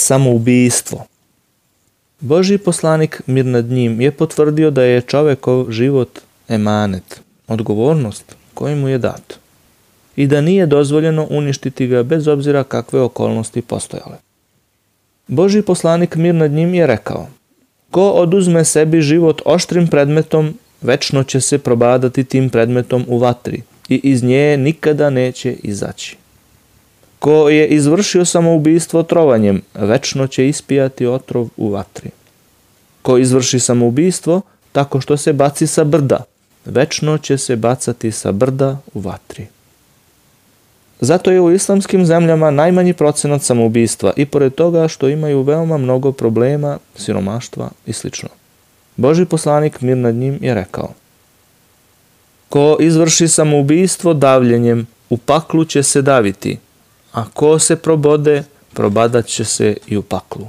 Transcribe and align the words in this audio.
Samoubijstvo 0.00 1.06
Boži 2.20 2.58
poslanik 2.58 3.22
mir 3.26 3.44
nad 3.46 3.64
njim 3.64 4.00
je 4.00 4.10
potvrdio 4.10 4.70
da 4.70 4.82
je 4.82 5.00
čovekov 5.00 5.70
život 5.70 6.20
emanet, 6.48 7.20
odgovornost 7.48 8.36
koji 8.54 8.74
mu 8.74 8.88
je 8.88 8.98
dat 8.98 9.38
i 10.16 10.26
da 10.26 10.40
nije 10.40 10.66
dozvoljeno 10.66 11.26
uništiti 11.30 11.86
ga 11.86 12.02
bez 12.02 12.28
obzira 12.28 12.64
kakve 12.64 13.00
okolnosti 13.00 13.62
postojale. 13.62 14.16
Boži 15.26 15.62
poslanik 15.62 16.16
mir 16.16 16.34
nad 16.34 16.50
njim 16.50 16.74
je 16.74 16.86
rekao 16.86 17.28
Ko 17.90 18.10
oduzme 18.10 18.64
sebi 18.64 19.00
život 19.00 19.42
oštrim 19.44 19.88
predmetom, 19.88 20.54
večno 20.82 21.24
će 21.24 21.40
se 21.40 21.58
probadati 21.58 22.24
tim 22.24 22.50
predmetom 22.50 23.04
u 23.08 23.18
vatri 23.18 23.62
i 23.88 24.00
iz 24.02 24.22
nje 24.22 24.56
nikada 24.56 25.10
neće 25.10 25.52
izaći. 25.52 26.19
Ko 27.20 27.48
je 27.48 27.68
izvršio 27.68 28.24
samoubistvo 28.24 29.02
trovanjem, 29.02 29.62
večno 29.74 30.26
će 30.26 30.48
ispijati 30.48 31.06
otrov 31.06 31.48
u 31.56 31.70
vatri. 31.70 32.10
Ko 33.02 33.18
izvrši 33.18 33.60
samoubistvo 33.60 34.40
tako 34.72 35.00
što 35.00 35.16
se 35.16 35.32
baci 35.32 35.66
sa 35.66 35.84
brda, 35.84 36.24
večno 36.64 37.18
će 37.18 37.38
se 37.38 37.56
bacati 37.56 38.12
sa 38.12 38.32
brda 38.32 38.78
u 38.94 39.00
vatri. 39.00 39.46
Zato 41.00 41.30
je 41.30 41.40
u 41.40 41.52
islamskim 41.52 42.06
zemljama 42.06 42.50
najmanji 42.50 42.92
procenat 42.92 43.42
samoubistva 43.42 44.12
i 44.16 44.26
pored 44.26 44.54
toga 44.54 44.88
što 44.88 45.08
imaju 45.08 45.42
veoma 45.42 45.78
mnogo 45.78 46.12
problema, 46.12 46.78
siromaštva 46.96 47.70
i 47.86 47.92
sl. 47.92 48.08
Boži 48.96 49.24
poslanik 49.24 49.80
mir 49.80 49.96
nad 49.96 50.14
njim 50.14 50.38
je 50.40 50.54
rekao 50.54 50.92
Ko 52.48 52.76
izvrši 52.80 53.28
samoubistvo 53.28 54.14
davljenjem, 54.14 54.86
u 55.10 55.16
paklu 55.16 55.64
će 55.64 55.82
se 55.82 56.02
daviti, 56.02 56.58
a 57.12 57.24
ko 57.34 57.58
se 57.58 57.76
probode, 57.76 58.44
probadat 58.74 59.26
će 59.26 59.44
se 59.44 59.76
i 59.86 59.96
u 59.96 60.02
paklu. 60.02 60.46